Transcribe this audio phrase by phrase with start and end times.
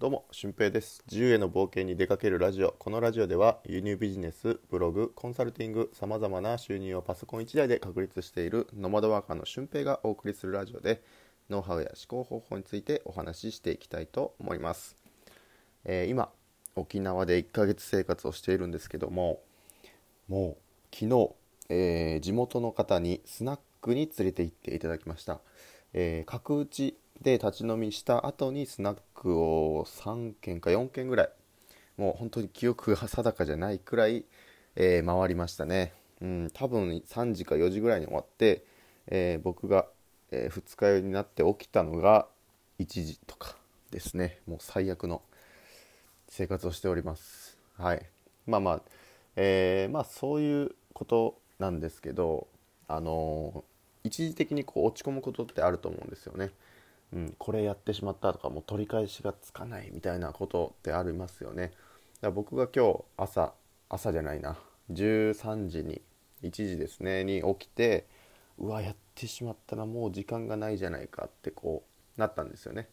[0.00, 1.02] どうも、俊平です。
[1.10, 2.72] 自由への冒険に出かけるラジオ。
[2.78, 11.02] このラジオでは、輸入ビジネス、ブログ、コンサルティング、様々な収入をパソコン1台で確立しているノマドワーカーの俊平がお送りするラジオで、
[11.50, 14.94] ノウハウや思考方法についてお話ししていきたいと思います。
[15.84, 16.30] えー今、
[16.76, 19.40] 沖縄で1ヶ月生活をしているんですけども、
[20.28, 20.58] も
[20.92, 21.30] う昨日、
[21.70, 25.40] えー地元の方にスナックに連れて行っていただきました、
[25.92, 31.30] えー角打ちで立ち飲みした後にスナックを3軒か4軒ぐらい
[31.96, 34.24] もう本当に記憶が定かじゃないくらい、
[34.76, 38.64] えー回りましたね、うん、多分3時か4時ぐらいに終わって、
[39.08, 39.86] えー僕が、
[40.30, 42.28] えー二日酔いになって起きたのが
[42.78, 43.56] 1時とか
[43.90, 44.38] ですね。
[44.46, 45.22] もう最悪の
[46.28, 47.58] 生活をしております。
[47.76, 48.06] はい。
[48.46, 48.82] まあまあ
[49.34, 52.46] えーまあそういうことなんですけど
[52.86, 53.64] あの
[54.04, 56.50] 一時的にこう落ち込むことってあると思うんですよね。
[57.12, 61.62] うん、これやってしまったとかもう取り返しがつかないみたいなことってありますよね。
[61.66, 61.76] だか
[62.22, 63.54] ら僕が今日朝
[63.88, 64.56] 朝じゃないな。
[64.92, 66.02] 13時に
[66.42, 67.24] 1時ですね。
[67.24, 68.06] に起きて
[68.58, 71.84] うわやってしまったなもう時間がないじゃないかってこ
[72.16, 72.88] うなったんですよね、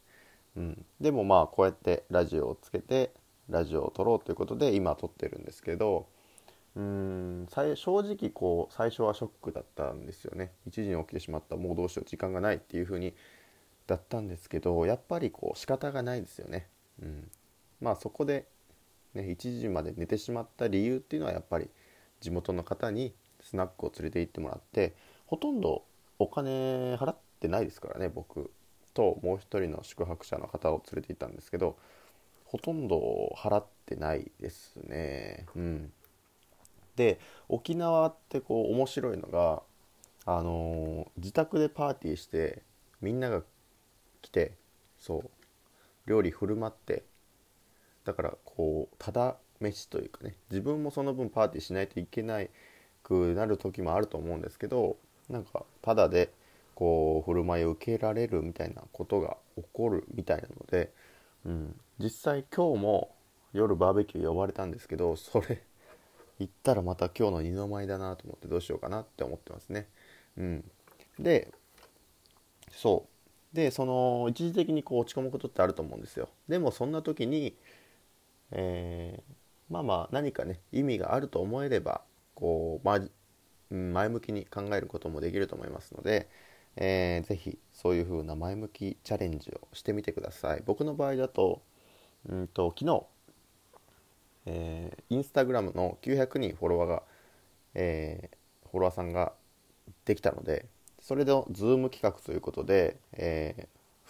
[0.55, 3.11] うん、でもまあこうやってラジオをつけて
[3.49, 6.07] ラジオを撮ろうということで今撮ってるんですけど
[6.75, 10.51] うん正直こう最初はショックだったんですよね。
[10.67, 13.13] 1時に起きてしまったもうどうしよう時間がないっていう風に
[13.87, 16.67] だったんですけどやっぱりこう仕方がないですよね、
[17.01, 17.29] うん、
[17.81, 18.47] まあそこで、
[19.13, 21.69] ね、1時まで寝てしまった理由っていうのはやっぱり
[22.21, 24.95] 地元の方にスナックを連れて行ってもらって
[25.27, 25.83] ほとんど
[26.17, 28.51] お金払ってないですからね僕
[28.93, 31.77] ともう一人の宿泊者の方を連れて行ったんですけど
[32.45, 35.45] ほとんど払ってないですね。
[35.55, 35.91] うん。
[36.95, 39.61] で沖縄ってこう面白いのが
[40.25, 42.63] あのー自宅でパーティーして
[43.01, 43.43] みんなが
[44.25, 44.53] 来て
[44.97, 45.29] そう。
[46.07, 47.03] 料理振る舞って
[48.03, 52.49] だからこうただ飯というかね自分もその分パーティーしないといけない
[53.03, 54.97] くなる時もあると思うんですけど
[55.29, 56.31] なんかただで
[56.75, 60.91] こう振る舞いを受けられるみたいなことが起こるみたいなので、
[61.45, 63.15] うん、実際今日も
[63.53, 65.61] 夜バーベキュー呼ばれたんですけどそれ
[66.39, 69.87] 行ったらまた今日の二の舞だなと思ってどうしようかなって思ってますね。
[70.37, 70.71] うん、
[71.17, 71.51] で
[72.71, 73.07] そ
[73.55, 76.29] でその一時的にこう落ち込むことってあると思うんですよ。
[76.49, 77.55] でもそんな時に、
[78.51, 79.33] えー
[79.69, 82.01] まあまあ何かね意味があると思えれば
[82.35, 83.01] こう、まあ
[83.73, 86.29] 前向きに考えることもできると思いますので、
[86.77, 90.63] えーぜひそういう風な前向きチャレンジをしてみてください。
[90.65, 91.61] 僕の場合だと
[92.29, 93.05] うんと昨日
[94.45, 97.03] えーインスタグラムの900人フォロワーが、
[97.75, 98.37] えー
[98.71, 99.33] フォロワーさんが
[100.05, 100.67] できたので
[101.05, 103.67] それのズーム企画ということで、え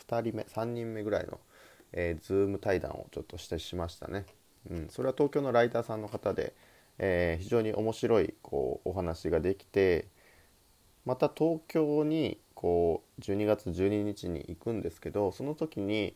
[0.07, 1.39] 2人目3人目ぐらいの、
[1.91, 4.25] えー、ズーム対談をちょっとしてしましたね、
[4.71, 6.53] うん、それは東京のライターさんの方で、
[6.97, 10.07] えー非常に面白いこうお話ができて
[11.05, 16.15] また東京にこう12月12日に行くんですけどその時に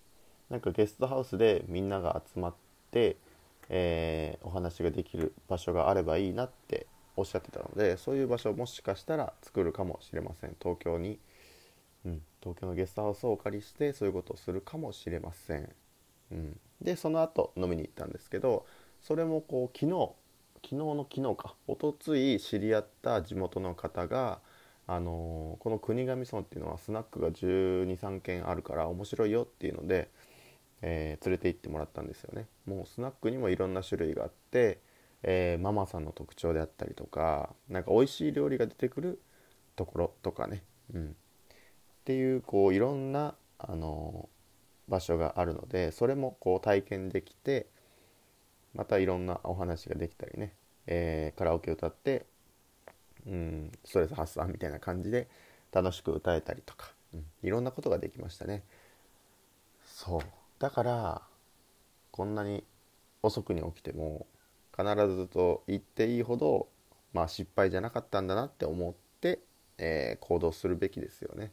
[0.50, 2.54] なんかゲストハウスでみんなが集まっ
[2.92, 3.18] て、
[3.68, 6.88] えーお話ができる場所があればいいなって
[7.20, 10.56] おっしゃってたのでそういう場所をもしかしたら作るかもしれません。
[10.62, 11.20] 東京に、
[12.06, 15.70] うん、東京のゲストハウスをお借りしてそういうことをするかもしれません、
[16.32, 18.66] うん、でその後飲みに行ったんですけど
[19.02, 20.12] それもこう昨日
[20.64, 21.56] 昨日の昨日か。
[21.68, 24.40] 一昨日知り合った地元の方が
[24.88, 30.10] あのーこの国頭村っていうのはスナックが1 2 3軒あるから面白いよっていうので、
[30.82, 32.48] えー連れて行ってもらったんですよね。
[32.66, 34.80] もうスナックにもいろんな種類があって、
[35.24, 39.22] えーママさんの特徴であったりとかなんか美味しい料理が出てくる
[39.76, 40.64] ところとかね、
[40.94, 41.14] うん、っ
[42.06, 44.30] ていうこういろんな、あの
[44.88, 47.68] 場所があるのでそれもこう体験できて
[48.74, 50.54] またいろんなお話ができたりね、
[50.88, 52.26] えーカラオケ歌って
[53.28, 55.28] うん、ストレス発散みたいな感じで
[55.72, 58.64] 楽しく歌えたりとか、うん、いろんなことができましたね。
[59.86, 60.22] そう。
[60.60, 61.22] だから
[62.12, 62.64] こんなに
[63.22, 64.26] 遅くに起きても
[64.80, 66.70] 必ずと言っていいほど、
[67.14, 69.40] まあ、失敗じゃなかったんだなって思って、
[69.78, 71.52] えー行動するべきですよね、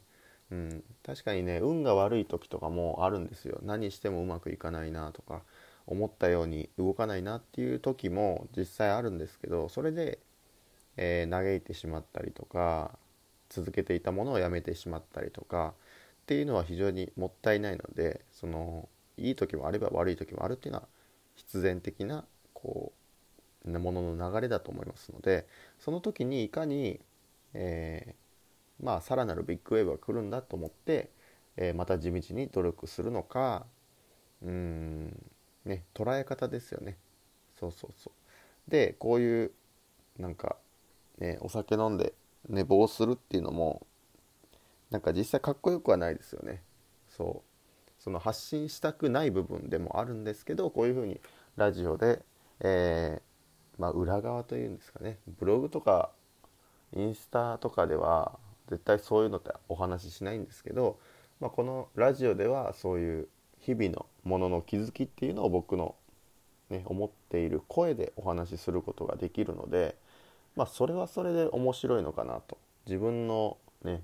[0.51, 3.59] うん、確かにね運が悪い時とかもあるんですよ。
[3.63, 5.43] 何してもうまくいかないなとか
[5.87, 10.19] 思ったように動かないなっていう時も実際あるんですけどそれで
[10.97, 12.99] えー嘆いてしまったりとか
[13.49, 15.75] 続けていたものをやめてしまったりとか
[16.23, 20.89] っていうのは非常にもったいないのでそのいい時もあれば悪い時もあるっていうのは
[21.37, 23.06] 必然的なこうな
[23.67, 25.47] ものの流れだと思いますので
[25.79, 27.01] その時にいかに、
[27.55, 28.15] えー
[28.79, 31.11] まあさらなるビッグウェーブが来るんだと思って、
[31.57, 33.67] えーまた地道に努力するのか
[34.43, 35.09] うん
[35.65, 36.97] ね捉え方ですよね。
[37.59, 38.11] そうそうそ
[38.69, 38.71] う。
[38.71, 39.53] でこういう
[40.19, 40.57] なんか
[41.19, 42.15] ねお酒飲んで
[42.49, 43.87] 寝坊するっていうのも
[44.91, 46.63] なんか実際かっこよくはないですよね。
[47.09, 47.51] そう。
[48.03, 51.21] その発信したくない部分でもあるんですけどこういうふうに
[51.57, 52.23] ラジオで、
[52.61, 53.23] えー、
[53.79, 55.19] まあ、裏側というんですかね。
[55.39, 56.11] ブログとか
[56.95, 58.39] インスタとかでは
[58.69, 60.99] 絶対そういうのってお話ししないんですけど、
[61.41, 63.29] まあ、このラジオではそういう
[63.61, 65.95] 日々のものの気づきっていうのを僕の、
[66.71, 69.97] ね、思っている声でお話しすることができるので、
[70.57, 72.59] まあ、それはそれで面白いのかなと。
[72.87, 74.01] 自分のね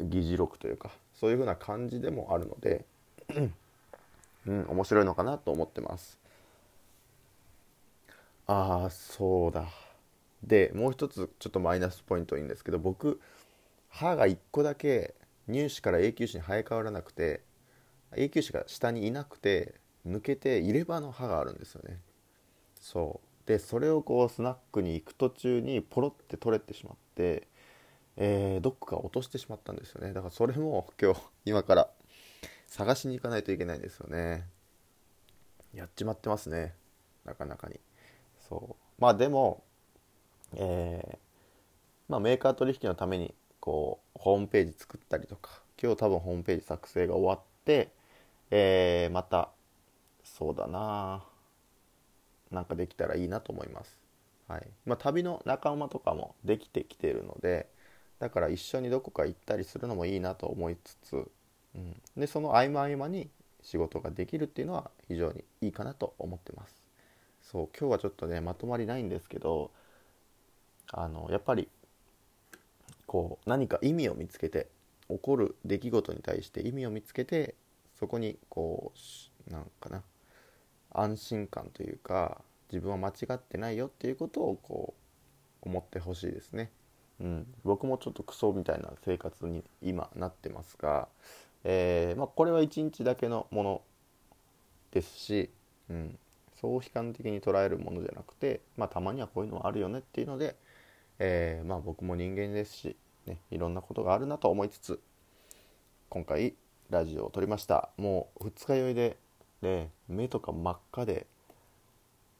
[0.00, 2.84] 議事録というかそういう風な感じでもあるので
[4.46, 6.18] うん、面白いのかなと思ってます。
[8.52, 9.68] ああそうだ。
[10.42, 13.20] でもう一つちょっとマイナスポイントいいんですけど僕
[13.88, 15.14] 歯が1個だけ
[15.48, 17.42] 乳歯から永久歯に生え変わらなくて
[18.16, 22.00] 永久歯が下にいなくて抜けて入れ歯の歯があるんですよね。
[22.80, 23.48] そう。
[23.48, 27.46] でそれをこうスナックに行く途中にポロって取れてしまって、
[28.16, 30.12] えー、どっか落としてしまったんですよね。
[30.12, 31.88] だからそれも今日今から
[32.66, 34.44] 探しに行かないといけないんですよね。
[35.72, 36.74] やっちまってますね。
[37.24, 37.78] なかなかに。
[38.50, 39.00] そう。
[39.00, 39.62] まあでも
[40.56, 41.18] えー、
[42.08, 45.50] まあ、メーカー取引のためにこうホームページ作ったりとか
[45.80, 47.90] 今日多分ホームページ作成が終わって、
[48.50, 49.50] えー、また
[50.24, 51.22] そうだな
[52.50, 53.96] なんかできたらいいなと思います、
[54.48, 54.66] はい。
[54.84, 57.68] まあ、旅の仲間とかもできてきてるので
[58.18, 61.30] だから一緒にどこか行ったりするのもいいなと思いつつ、
[61.74, 63.30] うん、でその合間合間に
[63.62, 66.79] 仕事ができるっていうのは非常にいいかなと思ってます。
[67.50, 69.72] そう今日はちょっとねまとまりないんですけど
[70.92, 71.68] あのやっぱり
[73.06, 74.68] こう何か意味を見つけて
[75.08, 77.56] 起こる出来事に対して意味を見つけて
[77.98, 78.92] そこにこ
[79.48, 80.02] うなんかな
[80.92, 84.94] 安心感というか自分は間違ってないよっていうことをこ
[85.62, 86.70] う思ってほしいですね。
[87.20, 91.08] うん、僕もちょっとクソみたいな生活に今なってますが、
[91.64, 93.82] えー、まあ、これは一日だけのもの
[94.92, 95.50] ですし、
[95.90, 96.18] うん、
[96.60, 100.56] そう悲観的に捉えるものじゃなくて、まあ、たまにはこういうのはあるよねっていうので、
[101.18, 102.96] えー、まあ僕も人間ですし、
[103.26, 105.00] ね、いろんなことがあるなと思いつつ
[106.08, 106.54] 今回
[106.90, 107.90] ラジオを撮りました。
[107.96, 109.16] もう二日酔いで、
[109.62, 111.26] ね、目とか真っ赤で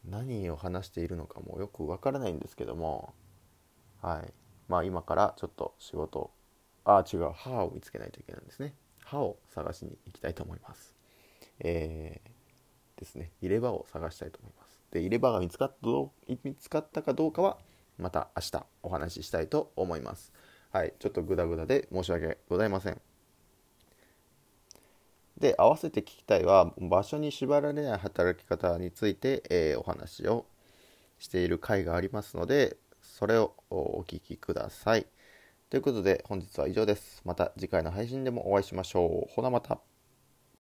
[0.05, 3.13] 何を話しているのかもよくわからないんですけども
[4.03, 4.33] はい。
[4.69, 6.31] まあ今からちょっと仕事
[6.85, 8.75] あ違う歯を見つけないといけないんですね。
[9.05, 10.95] 歯を探しに行きたいと思います。
[11.61, 12.31] えー、
[13.01, 15.89] ですね入れ歯を探したいと思いますで入れ歯が見つかった
[16.45, 17.59] 見つかったかどうかは
[18.01, 20.33] また明日お話ししたいと思います。
[20.73, 23.01] はい、ちょっとグダグダで申し訳ございません。
[25.39, 30.47] で、合わせて聞きたいは、場所に縛られない働き方について、えー、お話を
[31.19, 35.07] している回がありますので、それをお聞きください。
[35.71, 37.23] ということで、本日は以上です。
[37.25, 39.35] また次回の配信でもお会いしましょう。
[39.35, 39.81] ほなまた。